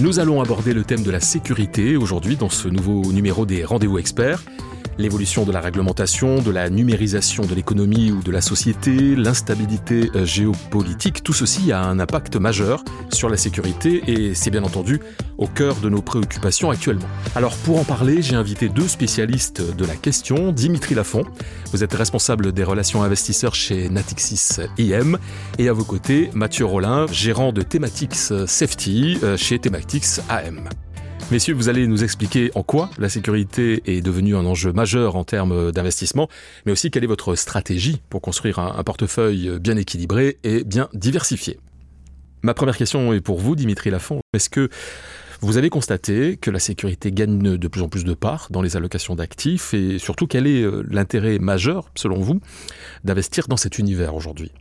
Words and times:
Nous 0.00 0.18
allons 0.18 0.40
aborder 0.40 0.72
le 0.72 0.84
thème 0.84 1.02
de 1.02 1.10
la 1.10 1.20
sécurité 1.20 1.96
aujourd'hui 1.96 2.36
dans 2.36 2.48
ce 2.48 2.68
nouveau 2.68 3.12
numéro 3.12 3.46
des 3.46 3.64
Rendez-vous 3.64 3.98
Experts. 3.98 4.42
L'évolution 4.98 5.44
de 5.44 5.52
la 5.52 5.60
réglementation, 5.60 6.42
de 6.42 6.50
la 6.50 6.68
numérisation 6.68 7.44
de 7.44 7.54
l'économie 7.54 8.12
ou 8.12 8.22
de 8.22 8.30
la 8.30 8.42
société, 8.42 9.16
l'instabilité 9.16 10.10
euh, 10.14 10.26
géopolitique, 10.26 11.22
tout 11.22 11.32
ceci 11.32 11.72
a 11.72 11.82
un 11.82 11.98
impact 11.98 12.36
majeur 12.36 12.84
sur 13.10 13.30
la 13.30 13.36
sécurité 13.36 14.02
et 14.06 14.34
c'est 14.34 14.50
bien 14.50 14.62
entendu 14.62 15.00
au 15.38 15.46
cœur 15.46 15.76
de 15.76 15.88
nos 15.88 16.02
préoccupations 16.02 16.70
actuellement. 16.70 17.08
Alors 17.34 17.56
pour 17.56 17.80
en 17.80 17.84
parler, 17.84 18.20
j'ai 18.20 18.36
invité 18.36 18.68
deux 18.68 18.88
spécialistes 18.88 19.74
de 19.74 19.84
la 19.84 19.96
question, 19.96 20.52
Dimitri 20.52 20.94
Lafont, 20.94 21.24
vous 21.72 21.82
êtes 21.82 21.94
responsable 21.94 22.52
des 22.52 22.64
relations 22.64 23.02
investisseurs 23.02 23.54
chez 23.54 23.88
Natixis 23.88 24.58
IM 24.78 25.18
et 25.58 25.68
à 25.68 25.72
vos 25.72 25.84
côtés 25.84 26.30
Mathieu 26.34 26.66
Rollin, 26.66 27.06
gérant 27.10 27.52
de 27.52 27.62
Thematics 27.62 28.14
Safety 28.46 29.18
euh, 29.22 29.36
chez 29.36 29.58
Thematics 29.58 30.20
AM. 30.28 30.68
Messieurs, 31.32 31.54
vous 31.54 31.70
allez 31.70 31.86
nous 31.86 32.04
expliquer 32.04 32.50
en 32.54 32.62
quoi 32.62 32.90
la 32.98 33.08
sécurité 33.08 33.82
est 33.86 34.02
devenue 34.02 34.36
un 34.36 34.44
enjeu 34.44 34.70
majeur 34.70 35.16
en 35.16 35.24
termes 35.24 35.72
d'investissement, 35.72 36.28
mais 36.66 36.72
aussi 36.72 36.90
quelle 36.90 37.04
est 37.04 37.06
votre 37.06 37.36
stratégie 37.36 38.02
pour 38.10 38.20
construire 38.20 38.58
un, 38.58 38.84
portefeuille 38.84 39.58
bien 39.58 39.78
équilibré 39.78 40.36
et 40.44 40.62
bien 40.62 40.90
diversifié. 40.92 41.58
Ma 42.42 42.52
première 42.52 42.76
question 42.76 43.14
est 43.14 43.22
pour 43.22 43.38
vous, 43.38 43.56
Dimitri 43.56 43.88
Lafont. 43.88 44.20
Est-ce 44.34 44.50
que 44.50 44.68
vous 45.40 45.56
avez 45.56 45.70
constaté 45.70 46.36
que 46.36 46.50
la 46.50 46.58
sécurité 46.58 47.10
gagne 47.12 47.56
de 47.56 47.68
plus 47.68 47.80
en 47.80 47.88
plus 47.88 48.04
de 48.04 48.12
parts 48.12 48.48
dans 48.50 48.60
les 48.60 48.76
allocations 48.76 49.14
d'actifs 49.14 49.72
et 49.72 49.98
surtout 49.98 50.26
quel 50.26 50.46
est 50.46 50.60
euh, 50.60 50.84
l'intérêt 50.90 51.38
majeur, 51.38 51.88
selon 51.94 52.20
vous, 52.20 52.40
d'investir 53.04 53.48
dans 53.48 53.56
cet 53.56 53.78
univers 53.78 54.14
aujourd'hui? 54.14 54.52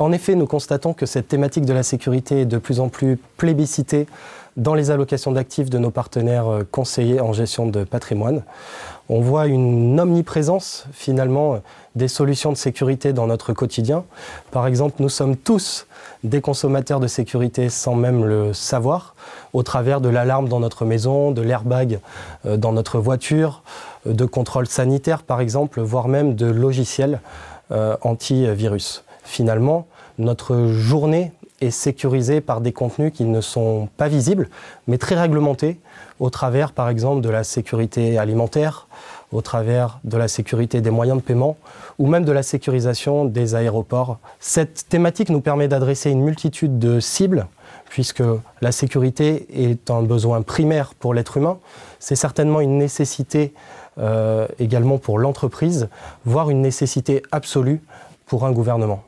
En 0.00 0.12
effet, 0.12 0.34
nous 0.34 0.46
constatons 0.46 0.94
que 0.94 1.04
cette 1.04 1.28
thématique 1.28 1.66
de 1.66 1.74
la 1.74 1.82
sécurité 1.82 2.40
est 2.40 2.46
de 2.46 2.56
plus 2.56 2.80
en 2.80 2.88
plus 2.88 3.18
plébiscitée 3.36 4.06
dans 4.56 4.72
les 4.72 4.90
allocations 4.90 5.30
d'actifs 5.30 5.68
de 5.68 5.76
nos 5.76 5.90
partenaires 5.90 6.48
euh, 6.48 6.68
conseillers 6.68 7.20
en 7.20 7.34
gestion 7.34 7.66
de 7.66 7.84
patrimoine. 7.84 8.42
On 9.10 9.20
voit 9.20 9.46
une 9.46 10.00
omniprésence 10.00 10.86
finalement 10.92 11.60
des 11.96 12.08
solutions 12.08 12.50
de 12.50 12.56
sécurité 12.56 13.12
dans 13.12 13.26
notre 13.26 13.52
quotidien. 13.52 14.04
Par 14.52 14.66
exemple, 14.66 14.96
nous 15.00 15.10
sommes 15.10 15.36
tous 15.36 15.86
des 16.24 16.40
consommateurs 16.40 16.98
de 16.98 17.06
sécurité 17.06 17.68
sans 17.68 17.94
même 17.94 18.24
le 18.24 18.54
savoir, 18.54 19.14
au 19.52 19.62
travers 19.62 20.00
de 20.00 20.08
l'alarme 20.08 20.48
dans 20.48 20.60
notre 20.60 20.86
maison, 20.86 21.30
de 21.30 21.42
l'airbag 21.42 22.00
euh, 22.46 22.56
dans 22.56 22.72
notre 22.72 22.98
voiture, 23.00 23.62
euh, 24.06 24.14
de 24.14 24.24
contrôle 24.24 24.66
sanitaire 24.66 25.24
par 25.24 25.42
exemple, 25.42 25.82
voire 25.82 26.08
même 26.08 26.34
de 26.36 26.46
logiciels 26.46 27.20
antivirus. 28.02 29.04
Finalement, 29.30 29.86
notre 30.18 30.66
journée 30.66 31.30
est 31.60 31.70
sécurisé 31.70 32.40
par 32.40 32.60
des 32.60 32.72
contenus 32.72 33.12
qui 33.14 33.22
ne 33.22 33.40
sont 33.40 33.88
pas 33.96 34.08
visibles, 34.08 34.48
mais 34.88 34.98
très 34.98 35.14
réglementés, 35.14 35.78
au 36.18 36.30
travers 36.30 36.72
par 36.72 36.88
exemple 36.88 37.20
de 37.20 37.28
la 37.28 37.44
sécurité 37.44 38.18
alimentaire, 38.18 38.88
au 39.30 39.40
travers 39.40 40.00
de 40.02 40.16
la 40.16 40.26
sécurité 40.26 40.80
des 40.80 40.90
moyens 40.90 41.18
de 41.18 41.22
paiement 41.22 41.56
ou 42.00 42.08
même 42.08 42.24
de 42.24 42.32
la 42.32 42.42
sécurisation 42.42 43.24
des 43.24 43.54
aéroports. 43.54 44.18
Cette 44.40 44.88
thématique 44.88 45.28
nous 45.28 45.40
permet 45.40 45.68
d'adresser 45.68 46.10
une 46.10 46.22
multitude 46.22 46.80
de 46.80 46.98
cibles, 46.98 47.46
puisque 47.88 48.24
la 48.60 48.72
sécurité 48.72 49.46
est 49.54 49.92
un 49.92 50.02
besoin 50.02 50.42
primaire 50.42 50.92
pour 50.98 51.14
l'être 51.14 51.36
humain. 51.36 51.58
C'est 52.00 52.16
certainement 52.16 52.60
une 52.60 52.78
nécessité 52.78 53.54
euh, 53.98 54.48
également 54.58 54.98
pour 54.98 55.20
l'entreprise, 55.20 55.88
voire 56.24 56.50
une 56.50 56.62
nécessité 56.62 57.22
absolue 57.30 57.80
pour 58.26 58.44
un 58.44 58.50
gouvernement. 58.50 59.04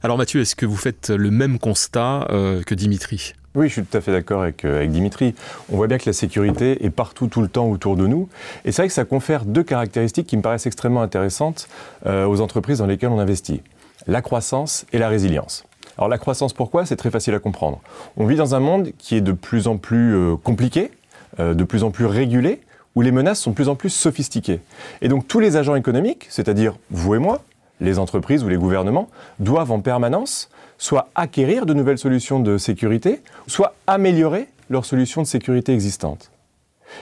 Alors 0.00 0.16
Mathieu, 0.16 0.40
est-ce 0.40 0.54
que 0.54 0.64
vous 0.64 0.76
faites 0.76 1.10
le 1.10 1.32
même 1.32 1.58
constat 1.58 2.28
euh, 2.30 2.62
que 2.62 2.76
Dimitri? 2.76 3.32
Oui, 3.56 3.66
je 3.66 3.72
suis 3.72 3.82
tout 3.82 3.96
à 3.96 4.00
fait 4.00 4.12
d'accord 4.12 4.42
avec, 4.42 4.64
euh, 4.64 4.76
avec, 4.76 4.92
Dimitri. 4.92 5.34
On 5.72 5.76
voit 5.76 5.88
bien 5.88 5.98
que 5.98 6.04
la 6.06 6.12
sécurité 6.12 6.84
est 6.84 6.90
partout, 6.90 7.26
tout 7.26 7.42
le 7.42 7.48
temps 7.48 7.66
autour 7.66 7.96
de 7.96 8.06
nous. 8.06 8.28
Et 8.64 8.70
c'est 8.70 8.82
vrai 8.82 8.86
que 8.86 8.94
ça 8.94 9.04
confère 9.04 9.44
deux 9.44 9.64
caractéristiques 9.64 10.28
qui 10.28 10.36
me 10.36 10.42
paraissent 10.42 10.68
extrêmement 10.68 11.02
intéressantes 11.02 11.68
euh, 12.06 12.26
aux 12.26 12.40
entreprises 12.40 12.78
dans 12.78 12.86
lesquelles 12.86 13.08
on 13.08 13.18
investit. 13.18 13.60
La 14.06 14.22
croissance 14.22 14.86
et 14.92 14.98
la 14.98 15.08
résilience. 15.08 15.64
Alors 15.96 16.08
la 16.08 16.18
croissance, 16.18 16.52
pourquoi? 16.52 16.86
C'est 16.86 16.94
très 16.94 17.10
facile 17.10 17.34
à 17.34 17.40
comprendre. 17.40 17.80
On 18.16 18.24
vit 18.24 18.36
dans 18.36 18.54
un 18.54 18.60
monde 18.60 18.92
qui 18.98 19.16
est 19.16 19.20
de 19.20 19.32
plus 19.32 19.66
en 19.66 19.78
plus 19.78 20.36
compliqué, 20.44 20.92
de 21.40 21.64
plus 21.64 21.82
en 21.82 21.90
plus 21.90 22.06
régulé, 22.06 22.60
où 22.94 23.00
les 23.00 23.10
menaces 23.10 23.40
sont 23.40 23.50
de 23.50 23.56
plus 23.56 23.68
en 23.68 23.74
plus 23.74 23.90
sophistiquées. 23.90 24.60
Et 25.02 25.08
donc 25.08 25.26
tous 25.26 25.40
les 25.40 25.56
agents 25.56 25.74
économiques, 25.74 26.28
c'est-à-dire 26.30 26.76
vous 26.90 27.16
et 27.16 27.18
moi, 27.18 27.42
les 27.80 27.98
entreprises 27.98 28.44
ou 28.44 28.48
les 28.48 28.56
gouvernements 28.56 29.08
doivent 29.38 29.72
en 29.72 29.80
permanence 29.80 30.50
soit 30.78 31.08
acquérir 31.14 31.66
de 31.66 31.74
nouvelles 31.74 31.98
solutions 31.98 32.40
de 32.40 32.56
sécurité, 32.56 33.20
soit 33.46 33.74
améliorer 33.86 34.48
leurs 34.70 34.84
solutions 34.84 35.22
de 35.22 35.26
sécurité 35.26 35.72
existantes. 35.72 36.30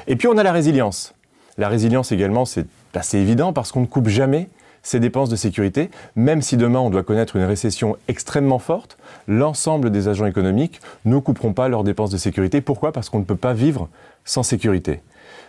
Et 0.06 0.16
puis 0.16 0.28
on 0.28 0.38
a 0.38 0.42
la 0.42 0.52
résilience. 0.52 1.14
La 1.58 1.68
résilience 1.68 2.12
également, 2.12 2.44
c'est 2.44 2.66
assez 2.94 3.18
évident 3.18 3.52
parce 3.52 3.72
qu'on 3.72 3.80
ne 3.80 3.86
coupe 3.86 4.08
jamais 4.08 4.48
ses 4.82 5.00
dépenses 5.00 5.28
de 5.28 5.36
sécurité, 5.36 5.90
même 6.14 6.42
si 6.42 6.56
demain 6.56 6.78
on 6.78 6.90
doit 6.90 7.02
connaître 7.02 7.36
une 7.36 7.42
récession 7.42 7.96
extrêmement 8.06 8.60
forte, 8.60 8.96
l'ensemble 9.26 9.90
des 9.90 10.06
agents 10.06 10.26
économiques 10.26 10.80
ne 11.04 11.18
couperont 11.18 11.52
pas 11.52 11.68
leurs 11.68 11.82
dépenses 11.82 12.10
de 12.10 12.16
sécurité. 12.16 12.60
Pourquoi? 12.60 12.92
Parce 12.92 13.10
qu'on 13.10 13.18
ne 13.18 13.24
peut 13.24 13.36
pas 13.36 13.52
vivre 13.52 13.88
sans 14.24 14.44
sécurité. 14.44 15.00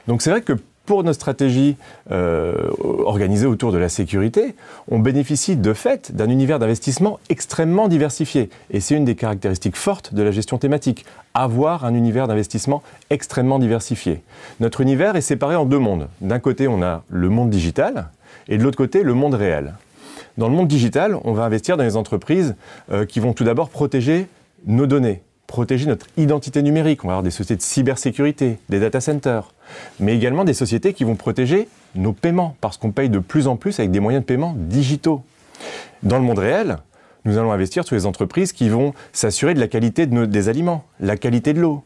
Donc 0.08 0.22
c'est 0.22 0.32
vrai 0.32 0.42
que 0.42 0.54
pour 0.88 1.04
nos 1.04 1.14
stratégies 1.14 1.76
euh, 2.12 2.70
organisées 3.06 3.46
autour 3.46 3.72
de 3.72 3.78
la 3.78 3.90
sécurité, 3.90 4.56
on 4.90 5.00
bénéficie 5.00 5.58
de 5.58 5.74
fait 5.74 6.16
d'un 6.16 6.30
univers 6.30 6.58
d'investissement 6.58 7.20
extrêmement 7.30 7.90
diversifié. 7.90 8.50
Et 8.72 8.80
c'est 8.80 8.96
une 8.96 9.06
des 9.06 9.16
caractéristiques 9.16 9.76
fortes 9.76 10.14
de 10.14 10.24
la 10.24 10.32
gestion 10.32 10.58
thématique, 10.58 11.06
avoir 11.34 11.84
un 11.84 11.94
univers 11.94 12.28
d'investissement 12.28 12.82
extrêmement 13.10 13.60
diversifié. 13.60 14.24
Notre 14.62 14.80
univers 14.80 15.18
est 15.18 15.22
séparé 15.22 15.58
en 15.58 15.66
deux 15.66 15.78
mondes. 15.78 16.08
D'un 16.22 16.40
côté, 16.40 16.70
on 16.70 16.82
a 16.82 17.04
le 17.10 17.30
monde 17.30 17.50
digital 17.50 18.08
et 18.48 18.58
de 18.58 18.64
l'autre 18.64 18.78
côté, 18.78 19.04
le 19.04 19.14
monde 19.14 19.34
réel. 19.34 19.74
Dans 20.38 20.48
le 20.48 20.56
monde 20.56 20.70
digital, 20.70 21.18
on 21.26 21.34
va 21.34 21.44
investir 21.44 21.76
dans 21.76 21.84
les 21.84 21.98
entreprises 21.98 22.56
euh, 22.92 23.06
qui 23.06 23.20
vont 23.20 23.34
tout 23.34 23.44
d'abord 23.44 23.70
protéger 23.70 24.28
nos 24.66 24.88
données, 24.88 25.22
protéger 25.48 25.88
notre 25.88 26.06
identité 26.18 26.62
numérique. 26.62 27.04
On 27.04 27.08
va 27.08 27.14
avoir 27.14 27.24
des 27.24 27.32
sociétés 27.32 27.56
de 27.56 27.62
cybersécurité, 27.62 28.60
des 28.70 28.80
data 28.80 29.02
centers, 29.02 29.54
mais 30.00 30.16
également 30.16 30.44
des 30.44 30.54
sociétés 30.54 30.94
qui 30.94 31.06
vont 31.06 31.16
protéger 31.16 31.68
nos 31.96 32.14
paiements, 32.14 32.56
parce 32.62 32.78
qu'on 32.78 32.92
paye 32.92 33.10
de 33.10 33.20
plus 33.20 33.48
en 33.48 33.56
plus 33.56 33.80
avec 33.80 33.92
des 33.92 34.00
moyens 34.00 34.24
de 34.24 34.28
paiement 34.28 34.54
digitaux. 34.58 35.24
Dans 36.04 36.18
le 36.18 36.24
monde 36.24 36.40
réel, 36.40 36.78
nous 37.26 37.38
allons 37.38 37.52
investir 37.52 37.86
sur 37.86 37.96
les 37.96 38.06
entreprises 38.06 38.54
qui 38.54 38.70
vont 38.70 38.94
s'assurer 39.14 39.54
de 39.54 39.60
la 39.60 39.68
qualité 39.68 40.06
des 40.06 40.50
aliments, 40.50 40.84
la 41.00 41.18
qualité 41.18 41.54
de 41.54 41.62
l'eau. 41.62 41.84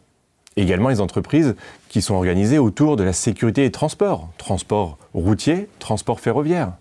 Également 0.57 0.89
les 0.89 0.99
entreprises 0.99 1.55
qui 1.87 2.01
sont 2.01 2.15
organisées 2.15 2.59
autour 2.59 2.97
de 2.97 3.03
la 3.03 3.13
sécurité 3.13 3.61
des 3.61 3.71
transports, 3.71 4.29
transport 4.37 4.97
routier, 5.13 5.69
transport 5.79 6.19
ferroviaire. 6.19 6.73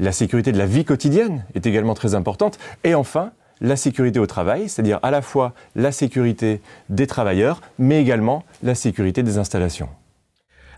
La 0.00 0.12
sécurité 0.12 0.50
de 0.50 0.58
la 0.58 0.66
vie 0.66 0.84
quotidienne 0.84 1.44
est 1.54 1.66
également 1.66 1.94
très 1.94 2.14
importante. 2.14 2.58
Et 2.84 2.94
enfin, 2.94 3.32
la 3.62 3.76
sécurité 3.76 4.18
au 4.18 4.26
travail, 4.26 4.68
c'est-à-dire 4.68 4.98
à 5.02 5.10
la 5.10 5.22
fois 5.22 5.54
la 5.74 5.92
sécurité 5.92 6.60
des 6.90 7.06
travailleurs, 7.06 7.62
mais 7.78 8.02
également 8.02 8.44
la 8.62 8.74
sécurité 8.74 9.22
des 9.22 9.38
installations. 9.38 9.88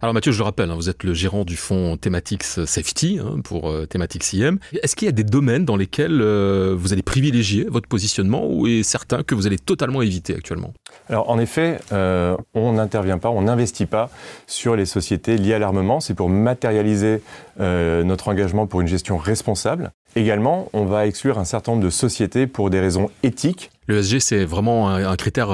Alors 0.04 0.12
Mathieu, 0.12 0.32
je 0.32 0.38
le 0.38 0.44
rappelle, 0.44 0.70
hein, 0.70 0.74
vous 0.74 0.90
êtes 0.90 1.02
le 1.02 1.14
gérant 1.14 1.44
du 1.46 1.56
fonds 1.56 1.96
Thematics 1.96 2.42
Safety 2.42 3.18
hein, 3.22 3.40
pour 3.42 3.70
euh, 3.70 3.86
Thematics 3.86 4.34
IM. 4.34 4.58
Est-ce 4.82 4.96
qu'il 4.96 5.06
y 5.06 5.08
a 5.08 5.12
des 5.12 5.24
domaines 5.24 5.64
dans 5.64 5.76
lesquels 5.76 6.20
euh, 6.20 6.74
vous 6.76 6.92
allez 6.92 7.00
privilégier 7.02 7.64
votre 7.70 7.88
positionnement 7.88 8.46
ou 8.46 8.66
est 8.66 8.82
certains 8.82 9.22
que 9.22 9.34
vous 9.34 9.46
allez 9.46 9.58
totalement 9.58 10.02
éviter 10.02 10.34
actuellement? 10.34 10.74
Alors 11.08 11.30
en 11.30 11.38
effet, 11.38 11.80
euh, 11.92 12.36
on 12.52 12.74
n'intervient 12.74 13.16
pas, 13.16 13.30
on 13.30 13.40
n'investit 13.40 13.86
pas 13.86 14.10
sur 14.46 14.76
les 14.76 14.84
sociétés 14.84 15.38
liées 15.38 15.54
à 15.54 15.58
l'armement. 15.58 16.00
C'est 16.00 16.12
pour 16.12 16.28
matérialiser 16.28 17.22
notre 17.58 18.28
engagement 18.28 18.66
pour 18.66 18.82
une 18.82 18.88
gestion 18.88 19.16
responsable. 19.16 19.92
Également, 20.16 20.68
on 20.74 20.84
va 20.84 21.06
exclure 21.06 21.38
un 21.38 21.44
certain 21.44 21.72
nombre 21.72 21.84
de 21.84 21.88
sociétés 21.88 22.46
pour 22.46 22.68
des 22.68 22.80
raisons 22.80 23.10
éthiques. 23.22 23.70
Le 23.86 24.02
SG, 24.02 24.20
c'est 24.20 24.44
vraiment 24.44 24.90
un, 24.90 25.16
critère 25.16 25.48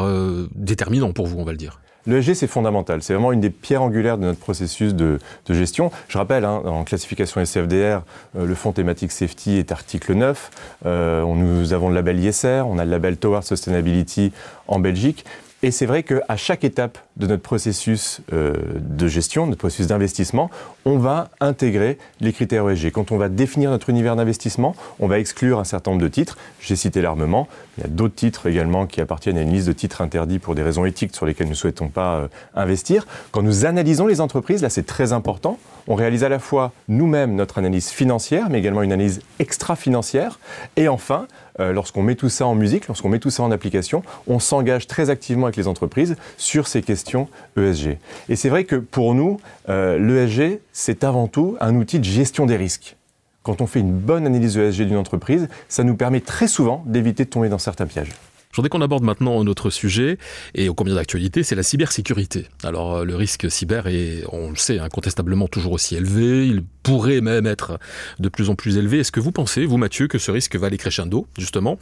déterminant 0.56 1.12
pour 1.12 1.28
vous, 1.28 1.38
on 1.38 1.44
va 1.44 1.52
le 1.52 1.58
dire. 1.58 1.78
L'ESG, 2.06 2.34
c'est 2.34 2.46
fondamental. 2.46 3.02
C'est 3.02 3.12
vraiment 3.12 3.32
une 3.32 3.40
des 3.40 3.50
pierres 3.50 3.82
angulaires 3.82 4.18
de 4.18 4.24
notre 4.24 4.38
processus 4.38 4.94
de, 4.94 5.18
gestion. 5.48 5.90
Je 6.08 6.16
rappelle, 6.18 6.44
hein, 6.44 6.62
en 6.64 6.84
classification 6.84 7.44
SFDR, 7.44 8.02
euh, 8.36 8.46
le 8.46 8.54
fonds 8.54 8.72
thématique 8.72 9.12
safety 9.12 9.58
est 9.58 9.72
article 9.72 10.14
9. 10.14 10.50
Euh, 10.86 11.24
nous 11.24 11.72
avons 11.72 11.88
le 11.88 11.94
label 11.94 12.18
ISR, 12.20 12.62
on 12.66 12.78
a 12.78 12.84
le 12.84 12.90
label 12.90 13.16
Tower 13.16 13.42
Sustainability 13.42 14.32
en 14.68 14.78
Belgique. 14.78 15.24
Et 15.62 15.70
c'est 15.70 15.86
vrai 15.86 16.02
qu'à 16.02 16.36
chaque 16.36 16.64
étape 16.64 16.98
de 17.20 17.26
notre 17.26 17.42
processus 17.42 18.22
euh, 18.32 18.54
de 18.80 19.06
gestion, 19.06 19.46
notre 19.46 19.58
processus 19.58 19.86
d'investissement, 19.86 20.50
on 20.84 20.98
va 20.98 21.28
intégrer 21.40 21.98
les 22.20 22.32
critères 22.32 22.68
ESG. 22.68 22.90
Quand 22.90 23.12
on 23.12 23.18
va 23.18 23.28
définir 23.28 23.70
notre 23.70 23.90
univers 23.90 24.16
d'investissement, 24.16 24.74
on 24.98 25.06
va 25.06 25.18
exclure 25.18 25.60
un 25.60 25.64
certain 25.64 25.92
nombre 25.92 26.02
de 26.02 26.08
titres. 26.08 26.38
J'ai 26.60 26.76
cité 26.76 27.02
l'armement, 27.02 27.46
il 27.76 27.84
y 27.84 27.86
a 27.86 27.90
d'autres 27.90 28.14
titres 28.14 28.46
également 28.46 28.86
qui 28.86 29.00
appartiennent 29.00 29.36
à 29.36 29.42
une 29.42 29.52
liste 29.52 29.68
de 29.68 29.72
titres 29.72 30.00
interdits 30.00 30.38
pour 30.38 30.54
des 30.54 30.62
raisons 30.62 30.86
éthiques 30.86 31.14
sur 31.14 31.26
lesquelles 31.26 31.46
nous 31.46 31.52
ne 31.52 31.56
souhaitons 31.56 31.88
pas 31.88 32.14
euh, 32.14 32.28
investir. 32.54 33.06
Quand 33.30 33.42
nous 33.42 33.66
analysons 33.66 34.06
les 34.06 34.20
entreprises, 34.20 34.62
là 34.62 34.70
c'est 34.70 34.86
très 34.86 35.12
important, 35.12 35.58
On 35.86 35.94
réalise 35.94 36.24
à 36.24 36.28
la 36.28 36.38
fois 36.38 36.72
nous-mêmes 36.88 37.34
notre 37.34 37.58
analyse 37.58 37.88
financière, 37.88 38.48
mais 38.48 38.58
également 38.58 38.82
une 38.82 38.92
analyse 38.92 39.20
extra-financière. 39.38 40.38
Et 40.76 40.88
enfin, 40.88 41.26
euh, 41.58 41.72
lorsqu'on 41.72 42.02
met 42.02 42.14
tout 42.14 42.28
ça 42.28 42.46
en 42.46 42.54
musique, 42.54 42.86
lorsqu'on 42.86 43.08
met 43.08 43.18
tout 43.18 43.30
ça 43.30 43.42
en 43.42 43.50
application, 43.50 44.02
on 44.26 44.38
s'engage 44.38 44.86
très 44.86 45.10
activement 45.10 45.46
avec 45.46 45.56
les 45.56 45.68
entreprises 45.68 46.16
sur 46.36 46.68
ces 46.68 46.82
questions 46.82 47.09
ESG. 47.56 47.98
Et 48.28 48.36
c'est 48.36 48.48
vrai 48.48 48.64
que 48.64 48.76
pour 48.76 49.14
nous, 49.14 49.40
euh, 49.68 49.98
l'ESG, 49.98 50.60
c'est 50.72 51.04
avant 51.04 51.28
tout 51.28 51.56
un 51.60 51.74
outil 51.76 51.98
de 51.98 52.04
gestion 52.04 52.46
des 52.46 52.56
risques. 52.56 52.96
Quand 53.42 53.60
on 53.60 53.66
fait 53.66 53.80
une 53.80 53.92
bonne 53.92 54.26
analyse 54.26 54.56
ESG 54.56 54.82
d'une 54.82 54.96
entreprise, 54.96 55.48
ça 55.68 55.82
nous 55.82 55.96
permet 55.96 56.20
très 56.20 56.46
souvent 56.46 56.82
d'éviter 56.86 57.24
de 57.24 57.30
tomber 57.30 57.48
dans 57.48 57.58
certains 57.58 57.86
pièges. 57.86 58.10
Je 58.52 58.56
voudrais 58.56 58.68
qu'on 58.68 58.80
aborde 58.80 59.04
maintenant 59.04 59.40
un 59.40 59.46
autre 59.46 59.70
sujet, 59.70 60.18
et 60.56 60.68
au 60.68 60.74
combien 60.74 60.96
d'actualité, 60.96 61.44
c'est 61.44 61.54
la 61.54 61.62
cybersécurité. 61.62 62.48
Alors 62.64 62.96
euh, 62.96 63.04
le 63.04 63.14
risque 63.14 63.48
cyber 63.48 63.86
est, 63.86 64.24
on 64.32 64.50
le 64.50 64.56
sait, 64.56 64.80
incontestablement 64.80 65.46
toujours 65.46 65.70
aussi 65.70 65.94
élevé, 65.94 66.48
il 66.48 66.64
pourrait 66.82 67.20
même 67.20 67.46
être 67.46 67.78
de 68.18 68.28
plus 68.28 68.50
en 68.50 68.56
plus 68.56 68.76
élevé. 68.76 68.98
Est-ce 68.98 69.12
que 69.12 69.20
vous 69.20 69.30
pensez, 69.30 69.64
vous 69.66 69.76
Mathieu, 69.76 70.08
que 70.08 70.18
ce 70.18 70.32
risque 70.32 70.56
va 70.56 70.66
aller 70.66 70.78
crescendo, 70.78 71.28
justement? 71.38 71.78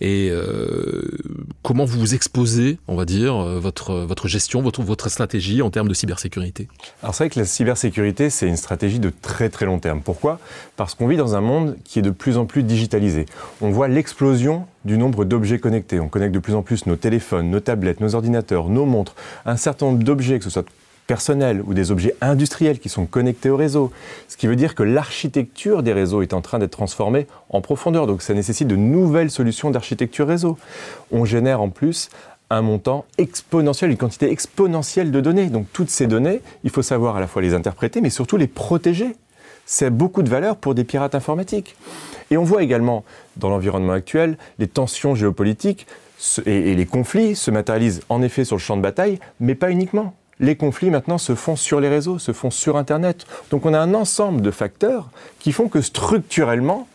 Et 0.00 0.28
euh, 0.32 1.02
comment 1.62 1.84
vous 1.84 2.00
vous 2.00 2.14
exposez, 2.16 2.78
on 2.88 2.96
va 2.96 3.04
dire, 3.04 3.36
euh, 3.36 3.60
votre, 3.60 3.94
votre 3.94 4.26
gestion, 4.26 4.60
votre, 4.60 4.82
votre 4.82 5.08
stratégie 5.10 5.62
en 5.62 5.70
termes 5.70 5.86
de 5.86 5.94
cybersécurité? 5.94 6.66
Alors 7.00 7.14
c'est 7.14 7.24
vrai 7.24 7.30
que 7.30 7.38
la 7.38 7.46
cybersécurité, 7.46 8.28
c'est 8.28 8.48
une 8.48 8.56
stratégie 8.56 8.98
de 8.98 9.12
très 9.22 9.50
très 9.50 9.66
long 9.66 9.78
terme. 9.78 10.02
Pourquoi? 10.02 10.40
Parce 10.76 10.96
qu'on 10.96 11.06
vit 11.06 11.16
dans 11.16 11.36
un 11.36 11.40
monde 11.40 11.76
qui 11.84 12.00
est 12.00 12.02
de 12.02 12.10
plus 12.10 12.38
en 12.38 12.44
plus 12.44 12.64
digitalisé. 12.64 13.26
On 13.60 13.70
voit 13.70 13.86
l'explosion 13.86 14.66
du 14.84 14.98
nombre 14.98 15.24
d'objets 15.24 15.58
connectés. 15.58 16.00
On 16.00 16.08
connecte 16.08 16.34
de 16.34 16.38
plus 16.38 16.54
en 16.54 16.62
plus 16.62 16.86
nos 16.86 16.96
téléphones, 16.96 17.50
nos 17.50 17.60
tablettes, 17.60 18.00
nos 18.00 18.14
ordinateurs, 18.14 18.68
nos 18.68 18.86
montres, 18.86 19.14
un 19.46 19.56
certain 19.56 19.86
nombre 19.86 20.02
d'objets, 20.02 20.38
que 20.38 20.44
ce 20.44 20.50
soit 20.50 20.64
personnels 21.08 21.62
ou 21.66 21.74
des 21.74 21.90
objets 21.90 22.14
industriels 22.20 22.78
qui 22.78 22.88
sont 22.88 23.06
connectés 23.06 23.50
au 23.50 23.56
réseau. 23.56 23.90
Ce 24.28 24.36
qui 24.36 24.46
veut 24.46 24.56
dire 24.56 24.74
que 24.74 24.82
l'architecture 24.82 25.82
des 25.82 25.92
réseaux 25.92 26.22
est 26.22 26.34
en 26.34 26.42
train 26.42 26.58
d'être 26.58 26.72
transformée 26.72 27.26
en 27.48 27.60
profondeur. 27.60 28.06
Donc 28.06 28.22
ça 28.22 28.34
nécessite 28.34 28.68
de 28.68 28.76
nouvelles 28.76 29.30
solutions 29.30 29.70
d'architecture 29.70 30.28
réseau. 30.28 30.58
On 31.10 31.24
génère 31.24 31.60
en 31.62 31.70
plus 31.70 32.10
un 32.50 32.62
montant 32.62 33.04
exponentiel, 33.16 33.90
une 33.90 33.96
quantité 33.96 34.30
exponentielle 34.30 35.10
de 35.10 35.20
données. 35.20 35.46
Donc 35.46 35.66
toutes 35.72 35.90
ces 35.90 36.06
données, 36.06 36.40
il 36.62 36.70
faut 36.70 36.82
savoir 36.82 37.16
à 37.16 37.20
la 37.20 37.26
fois 37.26 37.42
les 37.42 37.54
interpréter, 37.54 38.00
mais 38.00 38.10
surtout 38.10 38.36
les 38.36 38.46
protéger. 38.46 39.16
C'est 39.70 39.90
beaucoup 39.90 40.22
de 40.22 40.30
valeur 40.30 40.56
pour 40.56 40.74
des 40.74 40.82
pirates 40.82 41.14
informatiques. 41.14 41.76
Et 42.30 42.38
on 42.38 42.42
voit 42.42 42.62
également 42.62 43.04
dans 43.36 43.50
l'environnement 43.50 43.92
actuel 43.92 44.38
les 44.58 44.66
tensions 44.66 45.14
géopolitiques 45.14 45.86
et, 46.46 46.74
les 46.74 46.86
conflits 46.86 47.36
se 47.36 47.50
matérialisent 47.50 48.00
en 48.08 48.22
effet 48.22 48.46
sur 48.46 48.56
le 48.56 48.60
champ 48.60 48.78
de 48.78 48.82
bataille, 48.82 49.18
mais 49.40 49.54
pas 49.54 49.70
uniquement. 49.70 50.14
Les 50.40 50.56
conflits 50.56 50.90
maintenant 50.90 51.18
se 51.18 51.34
font 51.34 51.54
sur 51.54 51.80
les 51.80 51.88
réseaux, 51.90 52.18
se 52.18 52.32
font 52.32 52.50
sur 52.50 52.78
Internet. 52.78 53.26
Donc 53.50 53.66
on 53.66 53.74
a 53.74 53.78
un 53.78 53.92
ensemble 53.92 54.40
de 54.40 54.50
facteurs 54.50 55.10
qui 55.38 55.52
font 55.52 55.68
que 55.68 55.82
structurellement, 55.82 56.88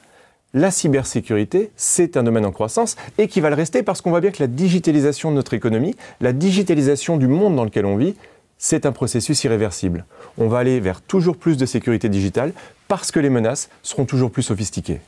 la 0.56 0.72
cybersécurité, 0.72 1.72
c'est 1.76 2.18
un 2.18 2.24
domaine 2.24 2.46
en 2.46 2.52
croissance 2.52 2.96
et 3.20 3.28
qui 3.28 3.40
va 3.40 3.52
le 3.52 3.56
rester 3.56 3.84
parce 3.84 4.02
qu'on 4.02 4.10
voit 4.10 4.22
bien 4.22 4.32
que 4.32 4.42
la 4.42 4.48
digitalisation 4.48 5.30
de 5.30 5.36
notre 5.36 5.54
économie, 5.54 5.96
la 6.22 6.34
digitalisation 6.34 7.18
du 7.18 7.28
monde 7.28 7.56
dans 7.56 7.66
lequel 7.66 7.86
on 7.86 7.98
vit, 7.98 8.16
c'est 8.64 8.86
un 8.86 8.94
processus 8.94 9.44
irréversible. 9.44 10.06
On 10.38 10.48
va 10.48 10.60
aller 10.60 10.80
vers 10.80 11.02
toujours 11.02 11.36
plus 11.36 11.58
de 11.58 11.66
sécurité 11.66 12.08
digitale 12.08 12.54
parce 12.88 13.12
que 13.12 13.20
les 13.20 13.30
menaces 13.30 13.70
seront 13.82 14.06
toujours 14.06 14.32
plus 14.32 14.44
sophistiquées. 14.44 15.02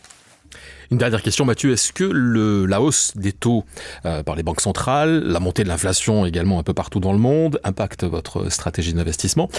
Une 0.91 0.97
dernière 0.97 1.21
question, 1.21 1.45
Mathieu. 1.45 1.71
Est-ce 1.71 1.93
que 1.93 2.03
le, 2.03 2.65
la 2.65 2.81
hausse 2.81 3.15
des 3.15 3.31
taux 3.31 3.63
euh, 4.05 4.23
par 4.23 4.35
les 4.35 4.43
banques 4.43 4.59
centrales, 4.59 5.23
la 5.23 5.39
montée 5.39 5.63
de 5.63 5.69
l'inflation 5.69 6.25
également 6.25 6.59
un 6.59 6.63
peu 6.63 6.73
partout 6.73 6.99
dans 6.99 7.13
le 7.13 7.17
monde, 7.17 7.61
impacte 7.63 8.03
votre 8.03 8.51
stratégie 8.51 8.93
d'investissement? 8.93 9.49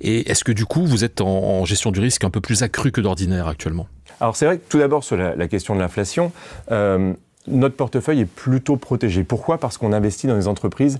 Et 0.00 0.30
est-ce 0.30 0.44
que 0.44 0.52
du 0.52 0.64
coup, 0.64 0.86
vous 0.86 1.04
êtes 1.04 1.20
en, 1.20 1.66
gestion 1.66 1.90
du 1.90 2.00
risque 2.00 2.24
un 2.24 2.30
peu 2.30 2.40
plus 2.40 2.62
accrue 2.62 2.90
que 2.90 3.02
d'ordinaire 3.02 3.48
actuellement? 3.48 3.86
Alors 4.18 4.34
c'est 4.34 4.46
vrai 4.46 4.56
que 4.56 4.64
tout 4.66 4.78
d'abord 4.78 5.04
sur 5.04 5.18
la, 5.18 5.48
question 5.48 5.74
de 5.74 5.80
l'inflation, 5.80 6.32
euh, 6.70 7.12
notre 7.46 7.76
portefeuille 7.76 8.20
est 8.20 8.26
plutôt 8.26 8.76
protégé. 8.76 9.24
Pourquoi? 9.24 9.58
Parce 9.58 9.78
qu'on 9.78 9.92
investit 9.92 10.26
dans 10.26 10.36
des 10.36 10.48
entreprises 10.48 10.98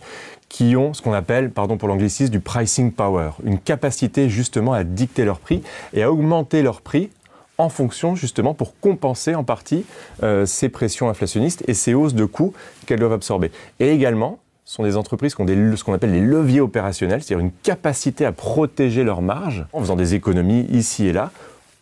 qui 0.49 0.77
ont 0.77 0.93
ce 0.93 1.03
qu'on 1.03 1.12
appelle, 1.12 1.50
pardon 1.50 1.77
pour 1.77 1.89
l'anglicisme, 1.89 2.31
du 2.31 2.41
pricing 2.41 2.93
power, 2.93 3.31
une 3.44 3.59
capacité 3.59 4.29
justement 4.29 4.73
à 4.73 4.85
dicter 4.85 5.25
leur 5.25 5.39
prix 5.39 5.62
et 5.94 6.03
à 6.03 6.12
augmenter 6.12 6.62
leur 6.62 6.81
prix 6.81 7.11
en 7.59 7.69
fonction 7.69 8.17
justement 8.17 8.55
pour 8.55 8.79
compenser 8.81 9.35
en 9.35 9.44
partie 9.44 9.85
euh, 10.23 10.47
ces 10.47 10.69
pressions 10.69 11.09
inflationnistes 11.09 11.62
et 11.69 11.75
ces 11.75 11.94
hausses 11.94 12.15
de 12.15 12.25
coûts 12.25 12.55
qu'elles 12.87 12.99
doivent 12.99 13.12
absorber. 13.12 13.53
Et 13.79 13.91
également, 13.91 14.38
ce 14.65 14.75
sont 14.77 14.83
des 14.83 14.97
entreprises 14.97 15.35
qui 15.35 15.43
ont 15.43 15.47
ce 15.47 15.85
qu'on 15.85 15.93
appelle 15.93 16.12
les 16.12 16.21
leviers 16.21 16.61
opérationnels, 16.61 17.23
c'est-à-dire 17.23 17.45
une 17.45 17.53
capacité 17.62 18.25
à 18.25 18.33
protéger 18.33 19.05
leurs 19.05 19.23
marges 19.23 19.67
en 19.73 19.81
faisant 19.81 19.97
des 19.97 20.15
économies 20.15 20.67
ici 20.71 21.06
et 21.06 21.12
là 21.12 21.31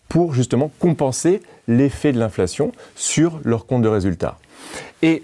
pour 0.08 0.34
justement 0.34 0.70
compenser 0.80 1.40
l'effet 1.68 2.12
de 2.12 2.18
l'inflation 2.18 2.72
sur 2.96 3.40
leur 3.44 3.64
compte 3.66 3.82
de 3.82 3.88
résultat. 3.88 4.36
Et 5.02 5.22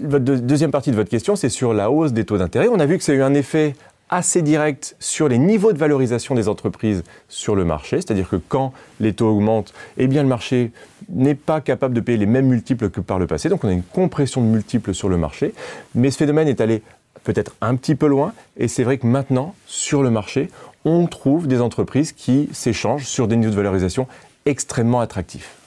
votre 0.00 0.24
deuxième 0.24 0.70
partie 0.70 0.90
de 0.90 0.96
votre 0.96 1.10
question, 1.10 1.36
c'est 1.36 1.48
sur 1.48 1.74
la 1.74 1.90
hausse 1.90 2.12
des 2.12 2.24
taux 2.24 2.38
d'intérêt. 2.38 2.68
On 2.68 2.78
a 2.78 2.86
vu 2.86 2.98
que 2.98 3.04
ça 3.04 3.12
a 3.12 3.14
eu 3.14 3.22
un 3.22 3.34
effet 3.34 3.74
assez 4.10 4.42
direct 4.42 4.96
sur 4.98 5.28
les 5.28 5.38
niveaux 5.38 5.72
de 5.72 5.78
valorisation 5.78 6.34
des 6.34 6.48
entreprises 6.48 7.04
sur 7.28 7.54
le 7.54 7.64
marché, 7.64 7.96
c'est-à-dire 7.96 8.28
que 8.28 8.36
quand 8.36 8.72
les 9.00 9.12
taux 9.12 9.28
augmentent, 9.28 9.74
eh 9.96 10.06
le 10.06 10.22
marché 10.24 10.72
n'est 11.10 11.34
pas 11.34 11.60
capable 11.60 11.94
de 11.94 12.00
payer 12.00 12.18
les 12.18 12.26
mêmes 12.26 12.46
multiples 12.46 12.90
que 12.90 13.00
par 13.00 13.18
le 13.18 13.26
passé, 13.26 13.48
donc 13.48 13.64
on 13.64 13.68
a 13.68 13.72
une 13.72 13.82
compression 13.82 14.40
de 14.40 14.46
multiples 14.46 14.94
sur 14.94 15.08
le 15.08 15.18
marché, 15.18 15.52
mais 15.94 16.10
ce 16.10 16.16
phénomène 16.16 16.48
est 16.48 16.60
allé 16.60 16.82
peut-être 17.24 17.54
un 17.60 17.76
petit 17.76 17.94
peu 17.94 18.06
loin, 18.06 18.32
et 18.56 18.68
c'est 18.68 18.84
vrai 18.84 18.96
que 18.96 19.06
maintenant, 19.06 19.54
sur 19.66 20.02
le 20.02 20.10
marché, 20.10 20.48
on 20.84 21.06
trouve 21.06 21.46
des 21.46 21.60
entreprises 21.60 22.12
qui 22.12 22.48
s'échangent 22.52 23.04
sur 23.04 23.28
des 23.28 23.36
niveaux 23.36 23.50
de 23.50 23.56
valorisation 23.56 24.06
extrêmement 24.46 25.00
attractifs. 25.00 25.57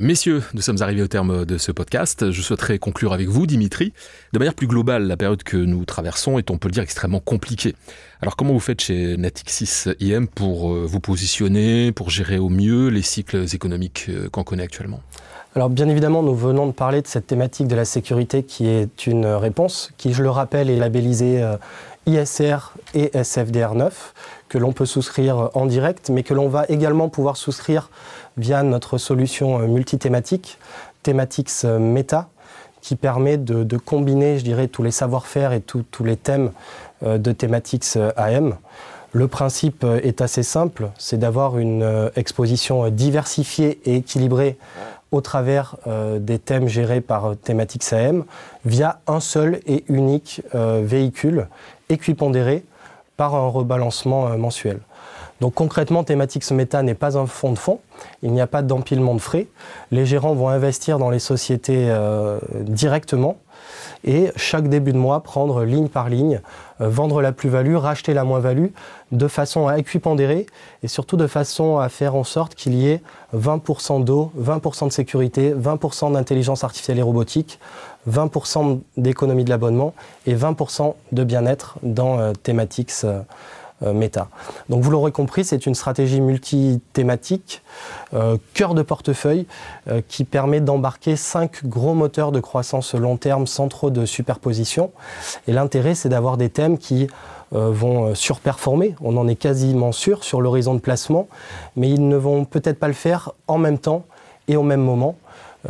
Messieurs, 0.00 0.42
nous 0.54 0.60
sommes 0.60 0.82
arrivés 0.82 1.02
au 1.02 1.06
terme 1.06 1.44
de 1.44 1.56
ce 1.56 1.70
podcast. 1.70 2.32
Je 2.32 2.42
souhaiterais 2.42 2.80
conclure 2.80 3.12
avec 3.12 3.28
vous, 3.28 3.46
Dimitri. 3.46 3.92
De 4.32 4.40
manière 4.40 4.54
plus 4.54 4.66
globale, 4.66 5.06
la 5.06 5.16
période 5.16 5.44
que 5.44 5.56
nous 5.56 5.84
traversons 5.84 6.36
est, 6.36 6.50
on 6.50 6.58
peut 6.58 6.66
le 6.66 6.72
dire, 6.72 6.82
extrêmement 6.82 7.20
compliquée. 7.20 7.76
Alors 8.20 8.34
comment 8.34 8.52
vous 8.52 8.58
faites 8.58 8.80
chez 8.80 9.16
Natixis 9.16 9.84
IM 10.00 10.26
pour 10.26 10.72
euh, 10.72 10.84
vous 10.84 10.98
positionner, 10.98 11.92
pour 11.92 12.10
gérer 12.10 12.38
au 12.38 12.48
mieux 12.48 12.88
les 12.88 13.02
cycles 13.02 13.44
économiques 13.54 14.06
euh, 14.08 14.28
qu'on 14.30 14.42
connaît 14.42 14.64
actuellement? 14.64 15.00
Alors 15.54 15.70
bien 15.70 15.88
évidemment, 15.88 16.24
nous 16.24 16.34
venons 16.34 16.66
de 16.66 16.72
parler 16.72 17.00
de 17.00 17.06
cette 17.06 17.28
thématique 17.28 17.68
de 17.68 17.76
la 17.76 17.84
sécurité 17.84 18.42
qui 18.42 18.66
est 18.66 19.06
une 19.06 19.26
réponse 19.26 19.92
qui, 19.96 20.12
je 20.12 20.24
le 20.24 20.30
rappelle, 20.30 20.70
est 20.70 20.76
labellisée 20.76 21.40
euh, 21.40 21.56
ISR 22.06 22.56
et 22.94 23.16
SFDR 23.16 23.74
9, 23.74 24.14
que 24.48 24.58
l'on 24.58 24.72
peut 24.72 24.86
souscrire 24.86 25.50
en 25.54 25.66
direct, 25.66 26.10
mais 26.10 26.22
que 26.22 26.34
l'on 26.34 26.48
va 26.48 26.64
également 26.68 27.08
pouvoir 27.08 27.36
souscrire 27.36 27.90
via 28.36 28.62
notre 28.62 28.98
solution 28.98 29.60
euh, 29.60 29.66
multithématique, 29.66 30.58
Thematics 31.02 31.64
euh, 31.64 31.78
Meta, 31.78 32.28
qui 32.80 32.96
permet 32.96 33.38
de, 33.38 33.76
combiner, 33.78 34.38
je 34.38 34.44
dirais, 34.44 34.68
tous 34.68 34.82
les 34.82 34.90
savoir-faire 34.90 35.52
et 35.52 35.62
tous 35.62 36.04
les 36.04 36.16
thèmes 36.16 36.52
euh, 37.02 37.16
de 37.16 37.32
Thematics 37.32 37.96
AM. 38.16 38.56
Le 39.12 39.28
principe 39.28 39.86
est 40.02 40.20
assez 40.20 40.42
simple, 40.42 40.90
c'est 40.98 41.18
d'avoir 41.18 41.56
une 41.56 42.10
exposition 42.16 42.88
diversifiée 42.90 43.80
et 43.84 43.94
équilibrée 43.98 44.58
au 45.12 45.20
travers 45.20 45.76
des 46.18 46.40
thèmes 46.40 46.66
gérés 46.66 47.00
par 47.00 47.36
Thematics 47.44 47.92
AM 47.92 48.24
via 48.64 48.98
un 49.06 49.20
seul 49.20 49.60
et 49.66 49.84
unique 49.88 50.42
véhicule 50.52 51.46
équipondéré 51.90 52.64
par 53.16 53.34
un 53.34 53.48
rebalancement 53.48 54.36
mensuel. 54.36 54.80
Donc 55.40 55.54
concrètement, 55.54 56.04
Thematics 56.04 56.50
Meta 56.52 56.82
n'est 56.82 56.94
pas 56.94 57.18
un 57.18 57.26
fonds 57.26 57.52
de 57.52 57.58
fonds, 57.58 57.80
il 58.22 58.32
n'y 58.32 58.40
a 58.40 58.46
pas 58.46 58.62
d'empilement 58.62 59.14
de 59.14 59.20
frais. 59.20 59.46
Les 59.90 60.06
gérants 60.06 60.34
vont 60.34 60.48
investir 60.48 60.98
dans 60.98 61.10
les 61.10 61.18
sociétés 61.18 61.86
euh, 61.90 62.38
directement 62.52 63.36
et 64.04 64.30
chaque 64.36 64.68
début 64.68 64.92
de 64.92 64.98
mois 64.98 65.20
prendre 65.20 65.64
ligne 65.64 65.88
par 65.88 66.08
ligne, 66.08 66.40
euh, 66.80 66.88
vendre 66.88 67.22
la 67.22 67.32
plus-value, 67.32 67.76
racheter 67.76 68.14
la 68.14 68.24
moins-value, 68.24 68.68
de 69.12 69.28
façon 69.28 69.66
à 69.66 69.78
équipondérer 69.78 70.46
et 70.82 70.88
surtout 70.88 71.16
de 71.16 71.26
façon 71.26 71.78
à 71.78 71.88
faire 71.88 72.14
en 72.14 72.24
sorte 72.24 72.54
qu'il 72.54 72.74
y 72.74 72.88
ait 72.88 73.02
20% 73.34 74.04
d'eau, 74.04 74.30
20% 74.38 74.88
de 74.88 74.92
sécurité, 74.92 75.54
20% 75.54 76.12
d'intelligence 76.12 76.64
artificielle 76.64 76.98
et 76.98 77.02
robotique, 77.02 77.58
20% 78.08 78.80
d'économie 78.96 79.44
de 79.44 79.50
l'abonnement 79.50 79.94
et 80.26 80.34
20% 80.34 80.94
de 81.12 81.24
bien-être 81.24 81.78
dans 81.82 82.18
euh, 82.18 82.32
Euh. 83.82 84.08
Donc 84.68 84.82
vous 84.82 84.90
l'aurez 84.90 85.12
compris, 85.12 85.44
c'est 85.44 85.66
une 85.66 85.74
stratégie 85.74 86.20
multi-thématique, 86.20 87.62
euh, 88.14 88.36
cœur 88.54 88.74
de 88.74 88.82
portefeuille, 88.82 89.46
euh, 89.88 90.00
qui 90.06 90.24
permet 90.24 90.60
d'embarquer 90.60 91.16
cinq 91.16 91.64
gros 91.66 91.94
moteurs 91.94 92.32
de 92.32 92.40
croissance 92.40 92.94
long 92.94 93.16
terme 93.16 93.46
sans 93.46 93.68
trop 93.68 93.90
de 93.90 94.06
superposition. 94.06 94.90
Et 95.48 95.52
l'intérêt, 95.52 95.94
c'est 95.94 96.08
d'avoir 96.08 96.36
des 96.36 96.50
thèmes 96.50 96.78
qui 96.78 97.08
vont 97.52 98.16
surperformer, 98.16 98.96
on 99.00 99.16
en 99.16 99.28
est 99.28 99.36
quasiment 99.36 99.92
sûr 99.92 100.24
sur 100.24 100.40
l'horizon 100.40 100.74
de 100.74 100.80
placement, 100.80 101.28
mais 101.76 101.88
ils 101.88 102.08
ne 102.08 102.16
vont 102.16 102.44
peut-être 102.44 102.80
pas 102.80 102.88
le 102.88 102.94
faire 102.94 103.30
en 103.46 103.58
même 103.58 103.78
temps 103.78 104.02
et 104.48 104.56
au 104.56 104.64
même 104.64 104.80
moment, 104.80 105.14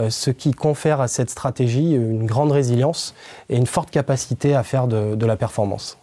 ce 0.09 0.31
qui 0.31 0.53
confère 0.53 1.03
à 1.03 1.09
cette 1.09 1.29
stratégie 1.29 1.93
une 1.93 2.25
grande 2.25 2.53
résilience 2.53 3.15
et 3.51 3.57
une 3.57 3.67
forte 3.67 3.91
capacité 3.91 4.55
à 4.55 4.63
faire 4.63 4.87
de 4.87 5.27
la 5.27 5.37
performance. 5.37 5.99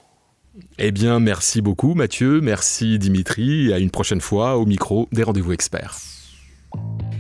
Eh 0.78 0.92
bien, 0.92 1.20
merci 1.20 1.62
beaucoup 1.62 1.94
Mathieu, 1.94 2.42
merci 2.42 3.00
Dimitri, 3.00 3.70
et 3.70 3.74
à 3.74 3.80
une 3.80 3.92
prochaine 3.92 4.22
fois 4.22 4.58
au 4.58 4.66
micro 4.66 5.08
des 5.12 5.24
rendez-vous 5.24 5.54
experts. 5.54 5.98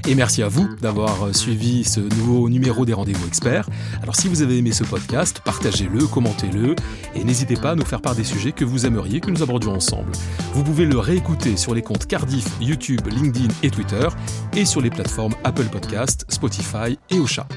Et 0.08 0.16
merci 0.16 0.42
à 0.42 0.48
vous 0.48 0.68
d'avoir 0.82 1.28
euh, 1.28 1.34
suivi 1.34 1.84
ce 1.84 2.00
nouveau 2.00 2.50
numéro 2.50 2.86
des 2.86 2.94
rendez-vous 2.94 3.28
experts. 3.28 3.70
Alors 4.02 4.16
si 4.16 4.28
vous 4.28 4.42
avez 4.42 4.58
aimé 4.58 4.72
ce 4.72 4.84
podcast, 4.84 5.42
partagez-le, 5.46 6.08
commentez-le 6.08 6.76
et 7.14 7.24
n'hésitez 7.24 7.56
pas 7.56 7.72
à 7.72 7.76
nous 7.76 7.86
faire 7.86 8.02
part 8.02 8.16
des 8.16 8.24
sujets 8.24 8.52
que 8.52 8.66
vous 8.66 8.86
aimeriez 8.86 9.20
que 9.20 9.30
nous 9.30 9.44
abordions 9.44 9.74
ensemble. 9.74 10.12
Vous 10.54 10.64
pouvez 10.64 10.86
le 10.86 10.98
réécouter 10.98 11.56
sur 11.56 11.76
les 11.76 11.84
comptes 11.84 12.08
Cardiff, 12.08 12.48
YouTube, 12.60 13.02
LinkedIn 13.08 13.54
et 13.62 13.70
Twitter 13.70 14.08
et 14.56 14.66
sur 14.66 14.82
les 14.82 14.90
plateformes 14.90 15.36
Apple 15.44 15.66
Podcast, 15.66 16.26
Spotify 16.30 16.98
et 17.12 17.20
Ocha. 17.20 17.48